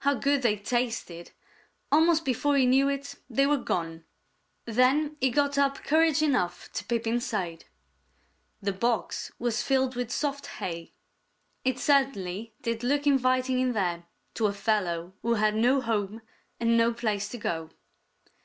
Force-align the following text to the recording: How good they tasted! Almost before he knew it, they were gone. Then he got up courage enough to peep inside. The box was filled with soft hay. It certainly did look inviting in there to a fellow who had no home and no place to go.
How 0.00 0.14
good 0.16 0.42
they 0.42 0.56
tasted! 0.56 1.30
Almost 1.92 2.24
before 2.24 2.56
he 2.56 2.66
knew 2.66 2.88
it, 2.88 3.14
they 3.30 3.46
were 3.46 3.56
gone. 3.56 4.02
Then 4.64 5.16
he 5.20 5.30
got 5.30 5.56
up 5.58 5.84
courage 5.84 6.22
enough 6.22 6.72
to 6.72 6.84
peep 6.84 7.06
inside. 7.06 7.66
The 8.60 8.72
box 8.72 9.30
was 9.38 9.62
filled 9.62 9.94
with 9.94 10.10
soft 10.10 10.46
hay. 10.58 10.90
It 11.64 11.78
certainly 11.78 12.52
did 12.60 12.82
look 12.82 13.06
inviting 13.06 13.60
in 13.60 13.72
there 13.72 14.06
to 14.34 14.48
a 14.48 14.52
fellow 14.52 15.12
who 15.22 15.34
had 15.34 15.54
no 15.54 15.80
home 15.80 16.22
and 16.58 16.76
no 16.76 16.92
place 16.92 17.28
to 17.28 17.38
go. 17.38 17.70